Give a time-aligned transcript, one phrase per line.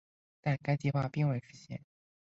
[0.41, 1.85] 但该计划并未实现。